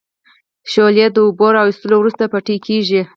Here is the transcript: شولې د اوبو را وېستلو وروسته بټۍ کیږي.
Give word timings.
شولې 0.71 1.05
د 1.11 1.17
اوبو 1.25 1.47
را 1.55 1.61
وېستلو 1.65 1.95
وروسته 1.99 2.23
بټۍ 2.31 2.57
کیږي. 2.67 3.01